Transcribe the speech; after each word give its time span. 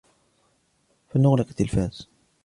فلنغلق 1.09 1.47
التلفاز. 1.49 2.07